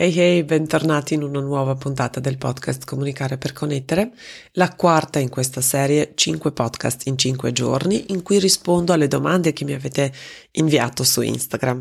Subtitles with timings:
[0.00, 4.12] Hey hey, bentornati in una nuova puntata del podcast Comunicare per Connettere,
[4.52, 9.52] la quarta in questa serie 5 podcast in 5 giorni in cui rispondo alle domande
[9.52, 10.12] che mi avete
[10.52, 11.80] inviato su Instagram.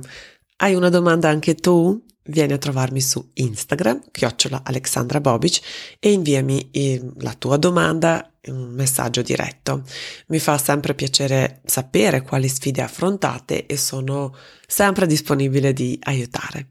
[0.55, 2.03] Hai una domanda anche tu?
[2.23, 5.59] Vieni a trovarmi su Instagram, chiocciola Alexandra Bobic,
[5.99, 9.83] e inviami eh, la tua domanda un messaggio diretto.
[10.27, 16.67] Mi fa sempre piacere sapere quali sfide affrontate e sono sempre disponibile di aiutare.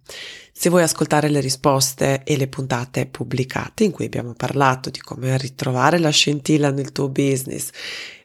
[0.52, 5.36] Se vuoi ascoltare le risposte e le puntate pubblicate in cui abbiamo parlato di come
[5.36, 7.68] ritrovare la scintilla nel tuo business,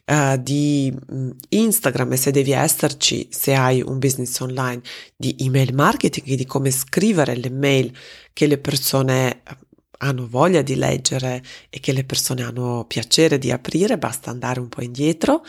[0.06, 4.82] uh, di mm, Instagram e se devi esserci, se hai un business online,
[5.16, 7.92] di email marketing e di come scrivere le mail
[8.34, 9.42] che le persone
[10.02, 14.70] hanno voglia di leggere e che le persone hanno piacere di aprire, basta andare un
[14.70, 15.44] po' indietro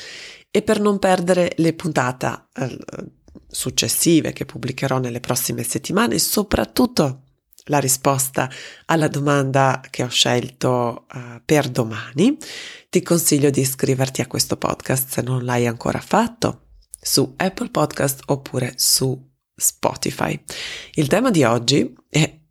[0.51, 2.79] e per non perdere le puntate eh,
[3.49, 7.25] successive che pubblicherò nelle prossime settimane, soprattutto
[7.67, 8.51] la risposta
[8.87, 12.37] alla domanda che ho scelto uh, per domani,
[12.91, 18.23] ti consiglio di iscriverti a questo podcast se non l'hai ancora fatto su Apple Podcast
[18.27, 20.43] oppure su Spotify.
[20.95, 22.42] Il tema di oggi è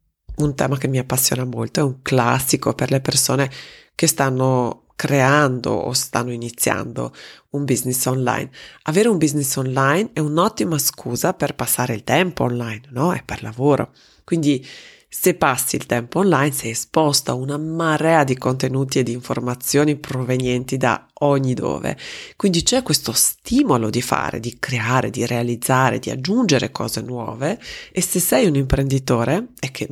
[0.44, 3.50] un tema che mi appassiona molto, è un classico per le persone
[3.95, 7.11] che stanno creando o stanno iniziando
[7.52, 8.52] un business online.
[8.84, 13.12] Avere un business online è un'ottima scusa per passare il tempo online, no?
[13.12, 13.94] È per lavoro.
[14.23, 14.64] Quindi
[15.13, 19.97] se passi il tempo online sei esposto a una marea di contenuti e di informazioni
[19.97, 21.97] provenienti da ogni dove.
[22.37, 27.59] Quindi c'è questo stimolo di fare, di creare, di realizzare, di aggiungere cose nuove
[27.91, 29.89] e se sei un imprenditore, e che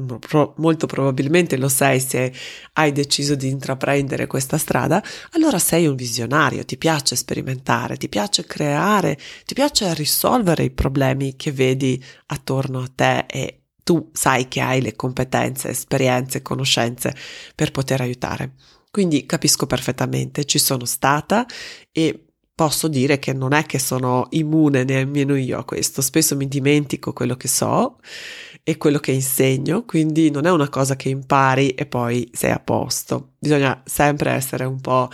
[0.55, 2.33] molto probabilmente lo sei se
[2.73, 8.45] hai deciso di intraprendere questa strada, allora sei un visionario, ti piace sperimentare, ti piace
[8.45, 13.58] creare, ti piace risolvere i problemi che vedi attorno a te e
[13.89, 17.16] tu sai che hai le competenze, esperienze, conoscenze
[17.55, 18.54] per poter aiutare.
[18.92, 21.44] Quindi capisco perfettamente, ci sono stata
[21.92, 26.48] e posso dire che non è che sono immune nemmeno io a questo, spesso mi
[26.48, 27.98] dimentico quello che so
[28.61, 32.60] e quello che insegno, quindi non è una cosa che impari e poi sei a
[32.60, 33.38] posto.
[33.39, 35.10] Bisogna sempre essere un po'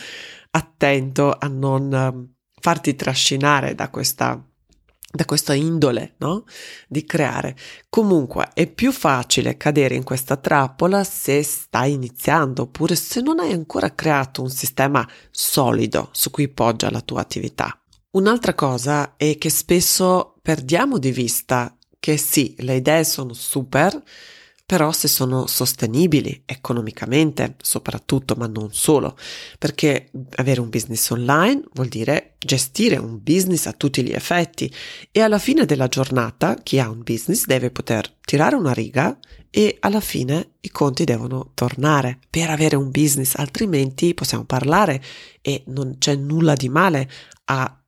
[0.52, 4.46] attento a non ehm, farti trascinare da questa
[5.16, 6.44] da questa indole, no?
[6.88, 7.56] Di creare.
[7.90, 13.54] Comunque è più facile cadere in questa trappola se stai iniziando oppure se non hai
[13.54, 17.80] ancora creato un sistema solido su cui poggia la tua attività.
[18.12, 24.02] Un'altra cosa è che spesso perdiamo di vista che sì, le idee sono super,
[24.66, 29.16] però se sono sostenibili economicamente soprattutto, ma non solo,
[29.60, 34.72] perché avere un business online vuol dire gestire un business a tutti gli effetti
[35.12, 39.18] e alla fine della giornata chi ha un business deve poter tirare una riga
[39.52, 42.20] e alla fine i conti devono tornare.
[42.30, 45.02] Per avere un business, altrimenti possiamo parlare
[45.42, 47.10] e non c'è nulla di male
[47.46, 47.80] a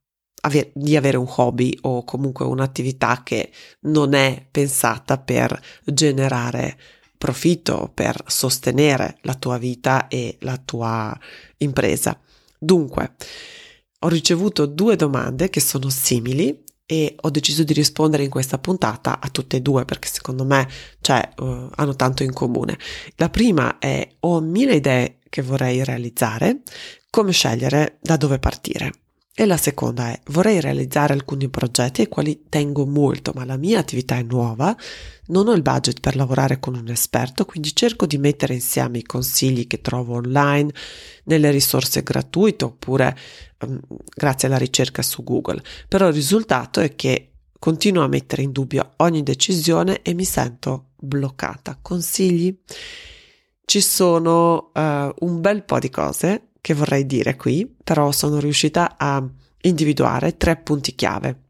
[0.47, 6.77] aver, di avere un hobby o comunque un'attività che non è pensata per generare
[7.17, 11.17] profitto, per sostenere la tua vita e la tua
[11.57, 12.19] impresa.
[12.57, 13.15] Dunque,
[13.99, 19.19] ho ricevuto due domande che sono simili e ho deciso di rispondere in questa puntata
[19.19, 20.67] a tutte e due perché secondo me
[21.01, 22.77] cioè, uh, hanno tanto in comune.
[23.15, 26.61] La prima è ho mille idee che vorrei realizzare,
[27.09, 28.91] come scegliere da dove partire.
[29.39, 33.77] E la seconda è vorrei realizzare alcuni progetti ai quali tengo molto, ma la mia
[33.77, 34.75] attività è nuova,
[35.27, 39.03] non ho il budget per lavorare con un esperto, quindi cerco di mettere insieme i
[39.03, 40.73] consigli che trovo online,
[41.25, 43.15] nelle risorse gratuite oppure
[43.59, 43.79] um,
[44.11, 45.61] grazie alla ricerca su Google.
[45.87, 50.93] Però il risultato è che continuo a mettere in dubbio ogni decisione e mi sento
[50.95, 51.77] bloccata.
[51.79, 52.57] Consigli?
[53.63, 54.79] Ci sono uh,
[55.19, 59.25] un bel po' di cose che vorrei dire qui, però sono riuscita a
[59.61, 61.43] individuare tre punti chiave.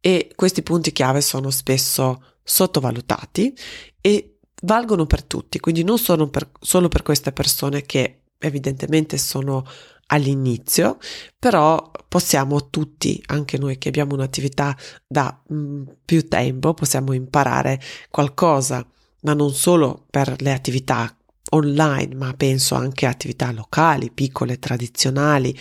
[0.00, 3.54] E questi punti chiave sono spesso sottovalutati
[4.00, 9.66] e valgono per tutti, quindi non sono per, solo per queste persone che evidentemente sono
[10.06, 10.96] all'inizio,
[11.38, 14.74] però possiamo tutti, anche noi che abbiamo un'attività
[15.06, 18.82] da mh, mm, più tempo, possiamo imparare qualcosa,
[19.24, 21.14] ma non solo per le attività
[21.50, 25.56] online, ma penso anche a attività locali, piccole, tradizionali,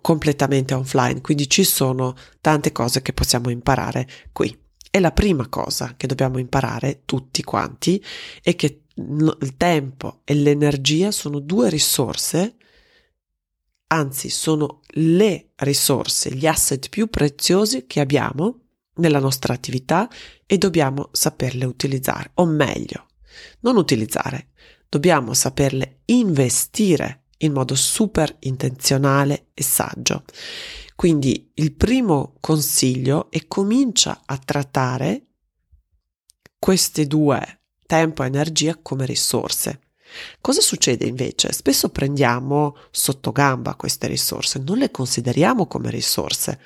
[0.00, 4.56] completamente offline, quindi ci sono tante cose che possiamo imparare qui.
[4.90, 8.04] E la prima cosa che dobbiamo imparare tutti quanti
[8.42, 12.56] è che il tempo e l'energia sono due risorse,
[13.88, 18.58] anzi sono le risorse, gli asset più preziosi che abbiamo
[18.94, 20.08] nella nostra attività
[20.44, 23.06] e dobbiamo saperle utilizzare, o meglio,
[23.60, 24.50] non utilizzare,
[24.88, 30.24] dobbiamo saperle investire in modo super intenzionale e saggio.
[30.94, 35.26] Quindi il primo consiglio è comincia a trattare
[36.58, 39.80] queste due, tempo e energia, come risorse.
[40.40, 41.52] Cosa succede invece?
[41.52, 46.60] Spesso prendiamo sotto gamba queste risorse, non le consideriamo come risorse,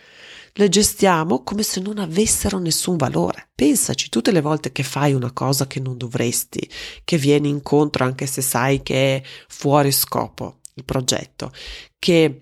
[0.56, 3.48] le gestiamo come se non avessero nessun valore.
[3.54, 6.68] Pensaci tutte le volte che fai una cosa che non dovresti,
[7.02, 11.52] che vieni incontro anche se sai che è fuori scopo il progetto,
[11.98, 12.40] che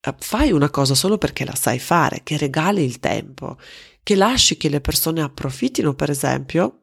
[0.00, 3.58] eh, fai una cosa solo perché la sai fare, che regali il tempo,
[4.02, 6.80] che lasci che le persone approfittino, per esempio,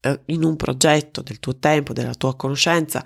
[0.00, 3.04] eh, in un progetto del tuo tempo, della tua conoscenza,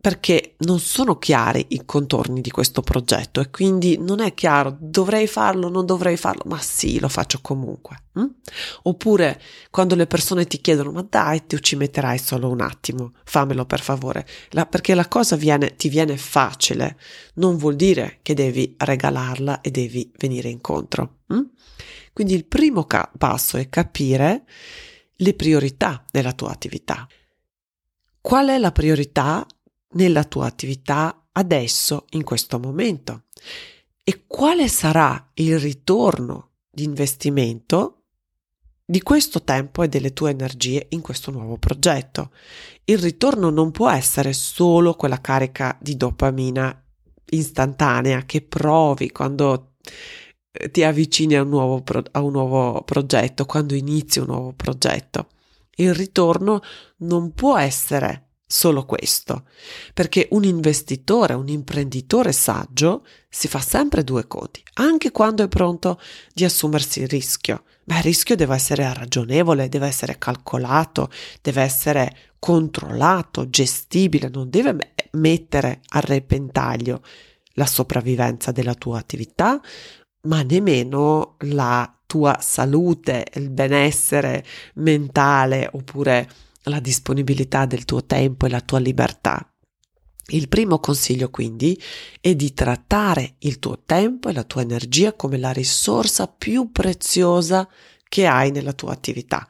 [0.00, 5.26] perché non sono chiari i contorni di questo progetto e quindi non è chiaro dovrei
[5.26, 8.04] farlo, non dovrei farlo, ma sì, lo faccio comunque.
[8.12, 8.26] Hm?
[8.82, 9.40] Oppure
[9.70, 13.80] quando le persone ti chiedono ma dai, tu ci metterai solo un attimo, fammelo per
[13.80, 16.96] favore, la, perché la cosa viene, ti viene facile,
[17.34, 21.22] non vuol dire che devi regalarla e devi venire incontro.
[21.26, 21.42] Hm?
[22.12, 24.44] Quindi il primo ca- passo è capire
[25.16, 27.04] le priorità della tua attività.
[28.20, 29.46] Qual è la priorità
[29.92, 33.24] nella tua attività adesso, in questo momento?
[34.04, 38.04] E quale sarà il ritorno di investimento
[38.84, 42.30] di questo tempo e delle tue energie in questo nuovo progetto?
[42.84, 46.82] Il ritorno non può essere solo quella carica di dopamina
[47.30, 49.74] istantanea che provi quando
[50.50, 54.52] eh, ti avvicini a un nuovo, pro- a un nuovo progetto, quando inizi un nuovo
[54.52, 55.28] progetto.
[55.76, 56.60] Il ritorno
[56.98, 59.44] non può essere solo questo,
[59.92, 66.00] perché un investitore, un imprenditore saggio si fa sempre due conti, anche quando è pronto
[66.32, 67.64] di assumersi il rischio.
[67.84, 71.10] Ma il rischio deve essere ragionevole, deve essere calcolato,
[71.42, 77.02] deve essere controllato, gestibile, non deve mettere a repentaglio
[77.52, 79.60] la sopravvivenza della tua attività,
[80.22, 84.42] ma nemmeno la tua salute, il benessere
[84.74, 86.28] mentale oppure
[86.68, 89.52] la disponibilità del tuo tempo e la tua libertà.
[90.30, 91.80] Il primo consiglio quindi
[92.20, 97.66] è di trattare il tuo tempo e la tua energia come la risorsa più preziosa
[98.06, 99.48] che hai nella tua attività.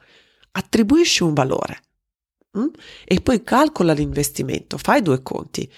[0.51, 1.81] Attribuisci un valore
[2.51, 2.67] hm?
[3.03, 5.69] e poi calcola l'investimento, fai due conti.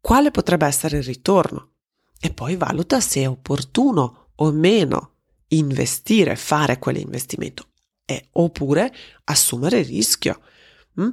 [0.00, 1.72] Quale potrebbe essere il ritorno?
[2.18, 5.16] E poi valuta se è opportuno o meno
[5.48, 7.68] investire, fare quell'investimento
[8.04, 8.92] e, oppure
[9.24, 10.40] assumere il rischio.
[10.98, 11.10] Mm?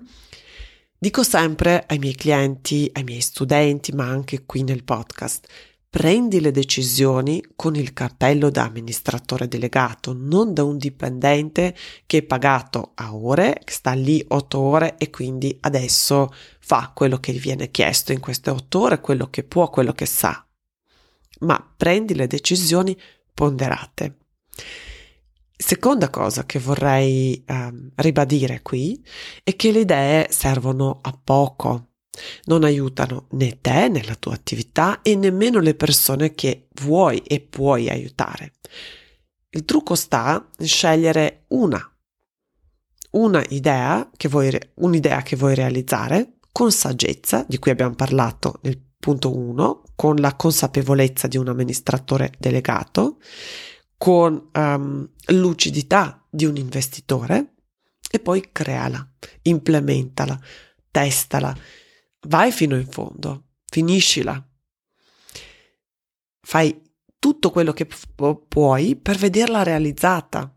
[0.98, 5.48] Dico sempre ai miei clienti, ai miei studenti, ma anche qui nel podcast,
[5.90, 11.76] prendi le decisioni con il cartello da amministratore delegato, non da un dipendente
[12.06, 17.20] che è pagato a ore, che sta lì otto ore e quindi adesso fa quello
[17.20, 20.46] che gli viene chiesto in queste otto ore, quello che può, quello che sa.
[21.40, 22.98] Ma prendi le decisioni
[23.34, 24.18] ponderate.
[25.60, 29.04] Seconda cosa che vorrei um, ribadire qui
[29.44, 31.94] è che le idee servono a poco,
[32.44, 37.90] non aiutano né te nella tua attività e nemmeno le persone che vuoi e puoi
[37.90, 38.54] aiutare.
[39.50, 41.82] Il trucco sta in scegliere una,
[43.12, 48.80] una idea che vuoi, un'idea che vuoi realizzare con saggezza, di cui abbiamo parlato nel
[49.00, 53.18] punto 1, con la consapevolezza di un amministratore delegato
[53.98, 57.56] con um, lucidità di un investitore
[58.10, 59.06] e poi creala,
[59.44, 60.40] implementala,
[60.92, 61.56] testala,
[62.28, 64.42] vai fino in fondo, finiscila.
[66.42, 66.82] Fai
[67.20, 70.54] tutto quello che pu- puoi per vederla realizzata.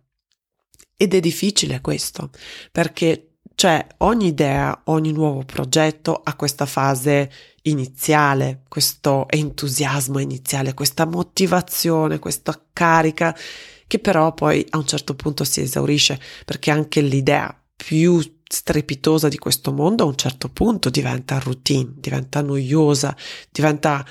[0.97, 2.31] Ed è difficile questo,
[2.71, 3.30] perché
[3.61, 7.31] c'è ogni idea, ogni nuovo progetto ha questa fase
[7.65, 13.37] iniziale, questo entusiasmo iniziale, questa motivazione, questa carica
[13.87, 19.37] che però poi a un certo punto si esaurisce perché anche l'idea più strepitosa di
[19.37, 23.15] questo mondo a un certo punto diventa routine, diventa noiosa,
[23.51, 24.03] diventa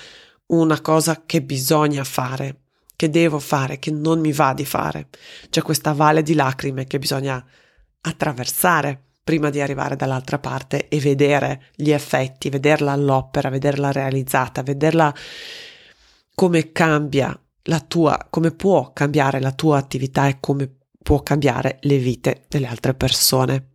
[0.49, 2.65] una cosa che bisogna fare,
[2.95, 5.07] che devo fare, che non mi va di fare.
[5.49, 7.43] C'è questa valle di lacrime che bisogna
[8.01, 15.13] attraversare prima di arrivare dall'altra parte e vedere gli effetti, vederla all'opera, vederla realizzata, vederla
[16.33, 21.99] come cambia la tua, come può cambiare la tua attività e come può cambiare le
[21.99, 23.67] vite delle altre persone.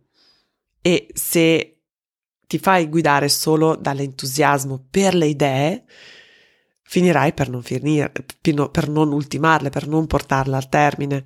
[0.81, 1.83] E se
[2.45, 5.85] ti fai guidare solo dall'entusiasmo per le idee,
[6.81, 11.23] finirai per non finire, per non ultimarle, per non portarle al termine.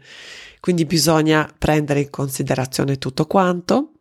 [0.60, 3.94] Quindi bisogna prendere in considerazione tutto quanto,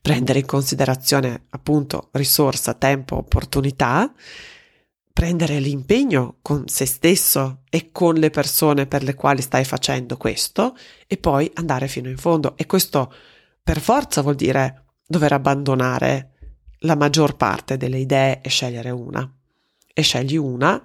[0.00, 4.12] prendere in considerazione appunto risorsa, tempo, opportunità,
[5.12, 10.76] prendere l'impegno con se stesso e con le persone per le quali stai facendo questo
[11.06, 12.56] e poi andare fino in fondo.
[12.56, 13.12] E questo
[13.62, 16.32] per forza vuol dire dover abbandonare
[16.80, 19.28] la maggior parte delle idee e scegliere una.
[19.92, 20.82] E scegli una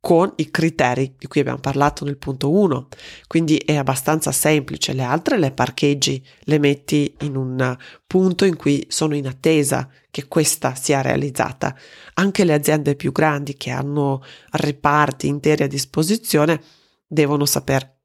[0.00, 2.88] con i criteri di cui abbiamo parlato nel punto 1.
[3.26, 7.76] Quindi è abbastanza semplice, le altre le parcheggi, le metti in un
[8.06, 11.76] punto in cui sono in attesa che questa sia realizzata.
[12.14, 16.60] Anche le aziende più grandi che hanno reparti interi a disposizione
[17.06, 17.98] devono saper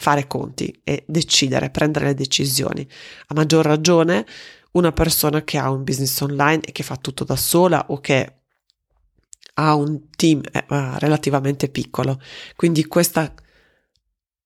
[0.00, 2.86] fare conti e decidere, prendere le decisioni.
[3.28, 4.26] A maggior ragione
[4.72, 8.37] una persona che ha un business online e che fa tutto da sola o che
[9.54, 10.64] ha un team eh,
[10.98, 12.20] relativamente piccolo.
[12.56, 13.32] Quindi questa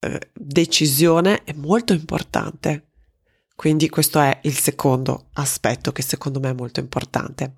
[0.01, 2.89] eh, decisione è molto importante.
[3.55, 7.57] Quindi questo è il secondo aspetto che secondo me è molto importante.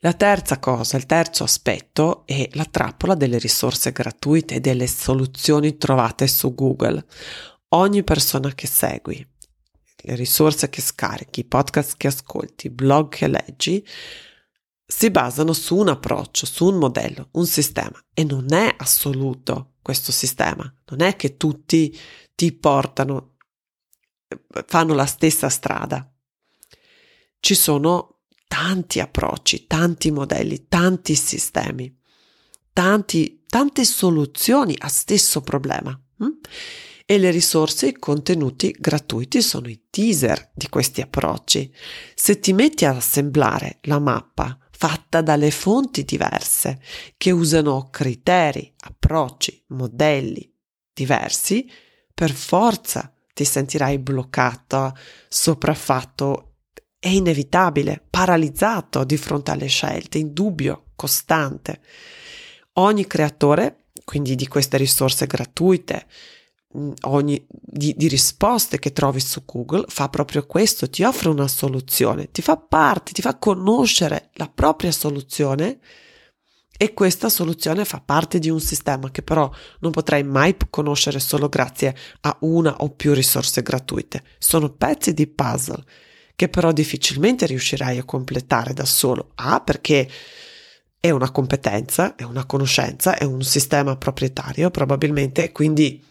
[0.00, 5.76] La terza cosa, il terzo aspetto è la trappola delle risorse gratuite e delle soluzioni
[5.76, 7.04] trovate su Google.
[7.68, 9.26] Ogni persona che segui,
[10.02, 13.86] le risorse che scarichi, i podcast che ascolti, blog che leggi,
[14.90, 20.10] si basano su un approccio, su un modello, un sistema e non è assoluto questo
[20.10, 21.96] sistema, non è che tutti
[22.34, 23.36] ti portano,
[24.66, 26.12] fanno la stessa strada.
[27.38, 31.96] Ci sono tanti approcci, tanti modelli, tanti sistemi,
[32.72, 35.98] tanti, tante soluzioni a stesso problema.
[36.16, 36.40] Hm?
[37.06, 41.72] E le risorse i contenuti gratuiti sono i teaser di questi approcci.
[42.14, 46.80] Se ti metti ad assemblare la mappa fatta dalle fonti diverse
[47.18, 50.50] che usano criteri, approcci, modelli
[50.94, 51.70] diversi,
[52.14, 54.96] per forza ti sentirai bloccato,
[55.28, 56.54] sopraffatto,
[56.98, 61.82] è inevitabile, paralizzato di fronte alle scelte, in dubbio costante.
[62.74, 66.06] Ogni creatore, quindi di queste risorse gratuite,
[67.02, 72.30] ogni, di, di, risposte che trovi su Google fa proprio questo, ti offre una soluzione,
[72.30, 75.80] ti fa parte, ti fa conoscere la propria soluzione
[76.76, 79.50] e questa soluzione fa parte di un sistema che però
[79.80, 84.22] non potrai mai conoscere solo grazie a una o più risorse gratuite.
[84.38, 85.84] Sono pezzi di puzzle
[86.36, 89.32] che però difficilmente riuscirai a completare da solo.
[89.34, 90.08] A perché
[90.98, 96.02] è una competenza, è una conoscenza, è un sistema proprietario probabilmente, quindi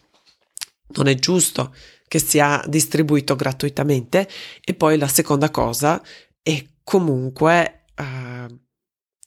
[0.95, 1.73] non è giusto
[2.07, 4.27] che sia distribuito gratuitamente
[4.61, 6.01] e poi la seconda cosa
[6.41, 8.59] è comunque uh,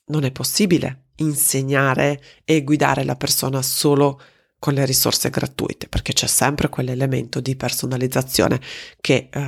[0.07, 4.19] non è possibile insegnare e guidare la persona solo
[4.59, 8.59] con le risorse gratuite perché c'è sempre quell'elemento di personalizzazione
[8.99, 9.39] che uh,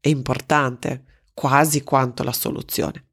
[0.00, 3.06] è importante quasi quanto la soluzione.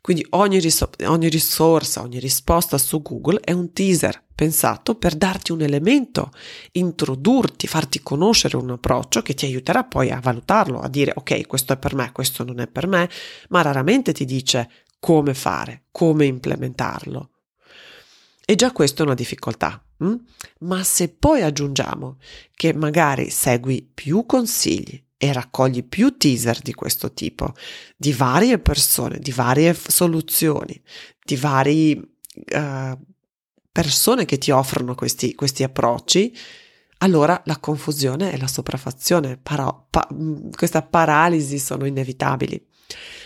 [0.00, 5.50] Quindi ogni, ris- ogni risorsa, ogni risposta su Google è un teaser pensato per darti
[5.50, 6.30] un elemento,
[6.72, 11.72] introdurti, farti conoscere un approccio che ti aiuterà poi a valutarlo, a dire ok, questo
[11.72, 13.10] è per me, questo non è per me,
[13.48, 17.30] ma raramente ti dice come fare, come implementarlo.
[18.44, 19.82] E già questo è una difficoltà.
[19.98, 20.14] Hm?
[20.60, 22.18] Ma se poi aggiungiamo
[22.54, 27.54] che magari segui più consigli, e raccogli più teaser di questo tipo,
[27.96, 30.78] di varie persone, di varie soluzioni,
[31.24, 32.98] di varie uh,
[33.76, 36.34] persone che ti offrono questi, questi, approcci,
[37.00, 40.08] allora la confusione e la sopraffazione, para- pa-
[40.56, 42.68] questa paralisi sono inevitabili.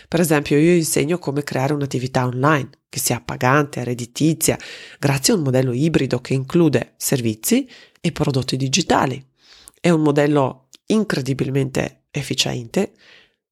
[0.09, 4.57] Per esempio, io insegno come creare un'attività online che sia pagante, redditizia,
[4.99, 7.65] grazie a un modello ibrido che include servizi
[8.01, 9.25] e prodotti digitali.
[9.79, 12.91] È un modello incredibilmente efficiente,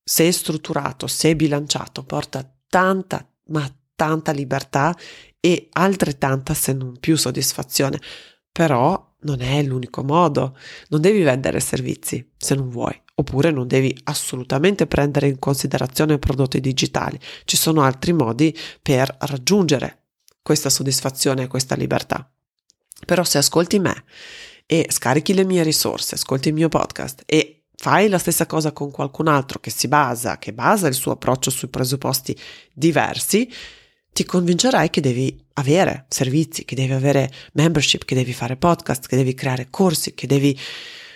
[0.03, 4.93] se strutturato, se bilanciato, porta tanta, ma tanta libertà
[5.39, 7.99] e altrettanta, se non più, soddisfazione.
[8.51, 10.57] Però non è l'unico modo.
[10.89, 16.59] Non devi vendere servizi se non vuoi, oppure non devi assolutamente prendere in considerazione prodotti
[16.59, 17.19] digitali.
[17.45, 20.03] Ci sono altri modi per raggiungere
[20.41, 22.29] questa soddisfazione e questa libertà.
[23.05, 24.03] Però se ascolti me
[24.65, 28.91] e scarichi le mie risorse, ascolti il mio podcast e fai la stessa cosa con
[28.91, 32.37] qualcun altro che si basa, che basa il suo approccio sui presupposti
[32.73, 33.49] diversi,
[34.11, 39.15] ti convincerai che devi avere servizi, che devi avere membership, che devi fare podcast, che
[39.15, 40.57] devi creare corsi, che devi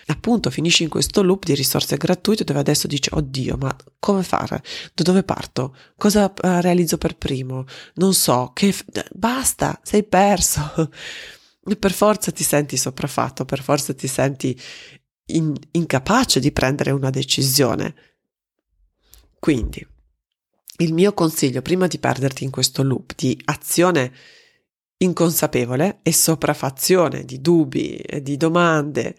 [0.07, 4.61] appunto finisci in questo loop di risorse gratuite dove adesso dici oddio ma come fare?
[4.93, 5.75] Da dove parto?
[5.95, 7.65] Cosa eh, realizzo per primo?
[7.95, 10.89] Non so che f- basta sei perso.
[11.63, 14.59] Per forza ti senti sopraffatto per forza ti senti
[15.27, 17.95] in- incapace di prendere una decisione.
[19.39, 19.87] Quindi
[20.77, 24.11] il mio consiglio prima di perderti in questo loop di azione
[24.97, 29.15] inconsapevole e sopraffazione di dubbi e di domande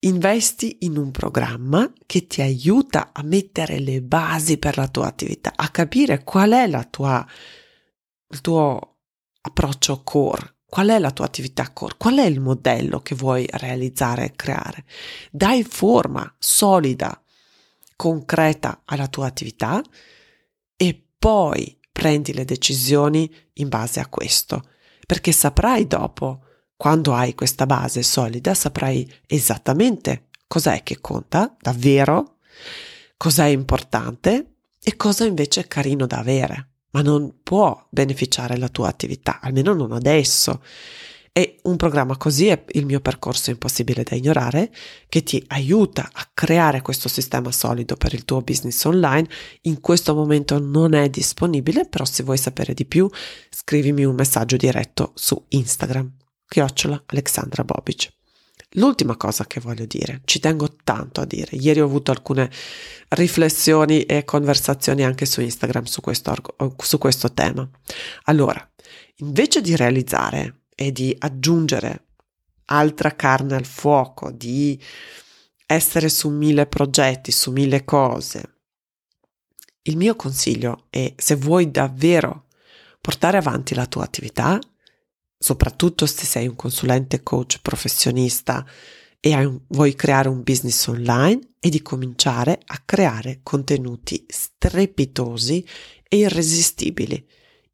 [0.00, 5.52] Investi in un programma che ti aiuta a mettere le basi per la tua attività,
[5.56, 7.26] a capire qual è la tua,
[8.28, 8.98] il tuo
[9.40, 14.26] approccio core, qual è la tua attività core, qual è il modello che vuoi realizzare
[14.26, 14.84] e creare.
[15.32, 17.20] Dai forma solida,
[17.96, 19.82] concreta alla tua attività
[21.18, 24.68] poi prendi le decisioni in base a questo,
[25.06, 26.42] perché saprai dopo
[26.76, 32.36] quando hai questa base solida saprai esattamente cos'è che conta davvero,
[33.16, 38.88] cos'è importante e cosa invece è carino da avere, ma non può beneficiare la tua
[38.88, 40.62] attività, almeno non adesso.
[41.38, 44.72] E un programma così è il mio percorso impossibile da ignorare,
[45.06, 49.28] che ti aiuta a creare questo sistema solido per il tuo business online.
[49.62, 53.06] In questo momento non è disponibile, però se vuoi sapere di più,
[53.50, 56.10] scrivimi un messaggio diretto su Instagram
[56.48, 58.14] chiocciola Alexandra Bobic.
[58.70, 62.50] L'ultima cosa che voglio dire, ci tengo tanto a dire, ieri ho avuto alcune
[63.08, 66.34] riflessioni e conversazioni anche su Instagram su questo,
[66.78, 67.68] su questo tema.
[68.24, 68.66] Allora,
[69.16, 72.04] invece di realizzare e di aggiungere
[72.66, 74.80] altra carne al fuoco, di
[75.66, 78.56] essere su mille progetti, su mille cose,
[79.86, 82.46] il mio consiglio è se vuoi davvero
[83.00, 84.58] portare avanti la tua attività,
[85.38, 88.66] soprattutto se sei un consulente coach professionista
[89.20, 95.64] e un, vuoi creare un business online e di cominciare a creare contenuti strepitosi
[96.08, 97.24] e irresistibili.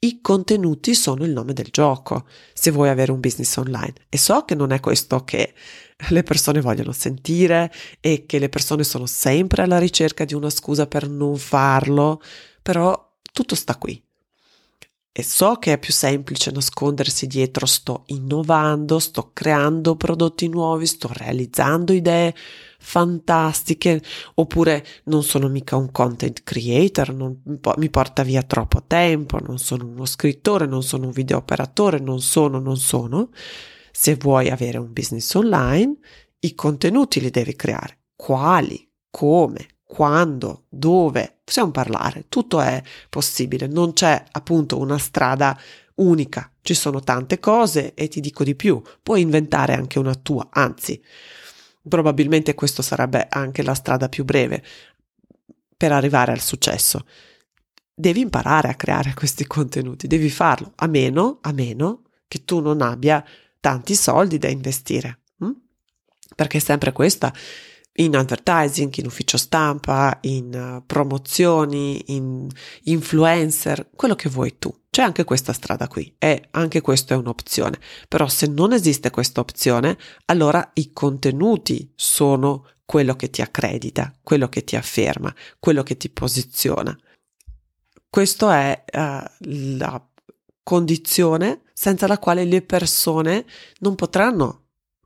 [0.05, 4.45] I contenuti sono il nome del gioco se vuoi avere un business online e so
[4.45, 5.55] che non è questo che
[6.09, 10.89] le persone vogliono sentire e che le persone sono sempre alla ricerca di una scusa
[10.89, 12.21] per non farlo,
[12.63, 14.05] però tutto sta qui.
[15.15, 21.11] E so che è più semplice nascondersi dietro sto innovando, sto creando prodotti nuovi, sto
[21.13, 22.35] realizzando idee
[22.79, 24.03] fantastiche,
[24.37, 27.43] oppure non sono mica un content creator, non,
[27.77, 32.23] mi porta via troppo tempo, non sono uno scrittore, non sono un video operatore, non
[32.23, 33.29] sono, non sono.
[33.91, 35.95] Se vuoi avere un business online,
[36.39, 37.99] i contenuti li devi creare.
[38.17, 38.91] Quali?
[39.11, 39.67] Come?
[39.93, 45.55] quando, dove, possiamo parlare, tutto è possibile, non c'è appunto una strada
[45.97, 50.49] unica, ci sono tante cose e ti dico di più, puoi inventare anche una tua,
[50.51, 50.99] anzi,
[51.87, 54.65] probabilmente questo sarebbe anche la strada più breve
[55.77, 57.05] per arrivare al successo.
[57.95, 62.81] Devi imparare a creare questi contenuti, devi farlo, a meno, a meno che tu non
[62.81, 63.23] abbia
[63.61, 65.19] tanti soldi da investire.
[65.41, 65.51] Hm?
[66.35, 67.31] Perché è sempre questa
[67.95, 72.49] in advertising, in ufficio stampa, in uh, promozioni, in
[72.85, 74.75] influencer, quello che vuoi tu.
[74.89, 77.79] C'è anche questa strada qui e anche questa è un'opzione.
[78.09, 84.49] Però se non esiste questa opzione, allora i contenuti sono quello che ti accredita, quello
[84.49, 86.97] che ti afferma, quello che ti posiziona.
[88.09, 89.25] Questa è uh,
[89.79, 90.07] la
[90.63, 93.45] condizione senza la quale le persone
[93.81, 94.62] non potranno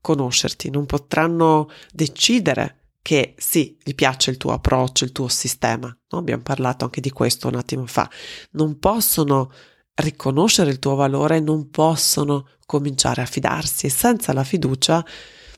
[0.07, 5.89] conoscerti, non potranno decidere che sì, gli piace il tuo approccio, il tuo sistema.
[6.11, 6.19] No?
[6.19, 8.09] Abbiamo parlato anche di questo un attimo fa.
[8.53, 9.51] Non possono
[9.95, 15.05] riconoscere il tuo valore, non possono cominciare a fidarsi e senza la fiducia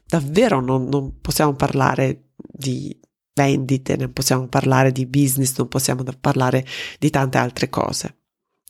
[0.06, 2.98] davvero non, non possiamo parlare di
[3.34, 6.64] vendite, non possiamo parlare di business, non possiamo parlare
[6.98, 8.16] di tante altre cose.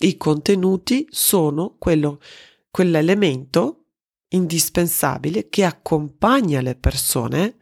[0.01, 2.21] I contenuti sono quello,
[2.69, 3.88] quell'elemento
[4.29, 7.57] indispensabile che accompagna le persone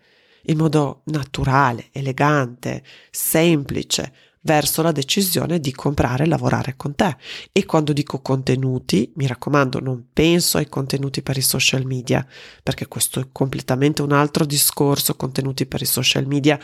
[0.48, 4.12] in modo naturale, elegante, semplice
[4.46, 7.16] verso la decisione di comprare e lavorare con te.
[7.50, 12.24] E quando dico contenuti, mi raccomando, non penso ai contenuti per i social media,
[12.62, 15.16] perché questo è completamente un altro discorso.
[15.16, 16.58] Contenuti per i social media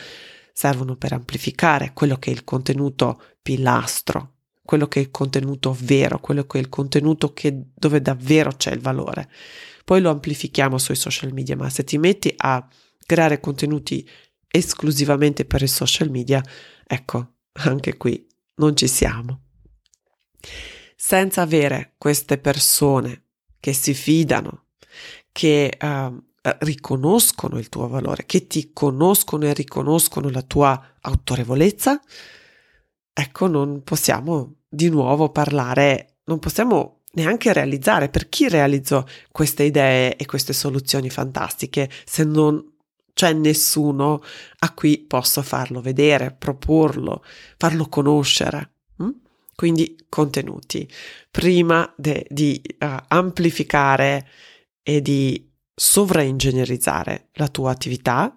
[0.53, 6.19] servono per amplificare quello che è il contenuto pilastro, quello che è il contenuto vero,
[6.19, 9.29] quello che è il contenuto che, dove davvero c'è il valore
[9.83, 12.65] poi lo amplifichiamo sui social media, ma se ti metti a
[13.05, 14.07] creare contenuti
[14.47, 16.41] esclusivamente per i social media,
[16.85, 19.41] ecco, anche qui non ci siamo.
[20.95, 23.25] senza avere queste persone
[23.59, 24.67] che si fidano,
[25.33, 26.23] che uh,
[26.59, 31.99] riconoscono il tuo valore, che ti conoscono e riconoscono la tua autorevolezza,
[33.13, 40.15] ecco, non possiamo di nuovo parlare, non possiamo neanche realizzare per chi realizzò queste idee
[40.15, 42.71] e queste soluzioni fantastiche se non
[43.13, 44.23] c'è nessuno
[44.59, 47.23] a cui posso farlo vedere, proporlo,
[47.57, 48.71] farlo conoscere.
[49.03, 49.09] Mm?
[49.55, 50.89] Quindi contenuti.
[51.29, 54.27] Prima de, di uh, amplificare
[54.81, 58.35] e di sovraingegnerizzare la tua attività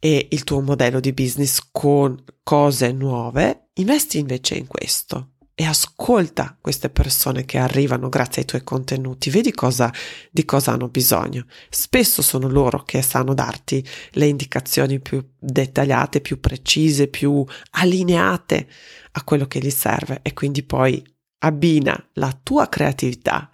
[0.00, 6.56] e il tuo modello di business con cose nuove, investi invece in questo e ascolta
[6.58, 9.92] queste persone che arrivano grazie ai tuoi contenuti, vedi cosa,
[10.30, 11.44] di cosa hanno bisogno.
[11.68, 18.68] Spesso sono loro che sanno darti le indicazioni più dettagliate, più precise, più allineate
[19.12, 21.04] a quello che gli serve e quindi poi
[21.40, 23.50] abbina la tua creatività,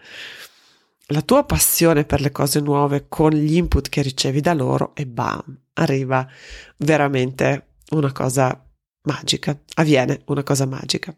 [1.10, 5.06] la tua passione per le cose nuove con gli input che ricevi da loro e
[5.06, 5.42] bam,
[5.74, 6.26] arriva
[6.78, 8.60] veramente una cosa
[9.02, 11.16] magica, avviene una cosa magica.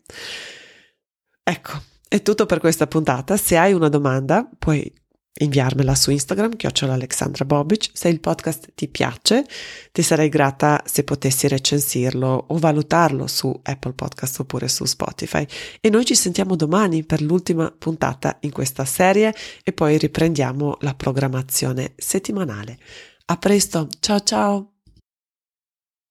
[1.42, 3.36] Ecco, è tutto per questa puntata.
[3.38, 4.92] Se hai una domanda, puoi
[5.38, 7.90] inviarmela su Instagram, chiocciola Alexandra Bobic.
[7.92, 9.44] Se il podcast ti piace,
[9.92, 15.46] ti sarei grata se potessi recensirlo o valutarlo su Apple Podcast oppure su Spotify.
[15.80, 20.94] E noi ci sentiamo domani per l'ultima puntata in questa serie e poi riprendiamo la
[20.94, 22.78] programmazione settimanale.
[23.26, 24.77] A presto, ciao ciao!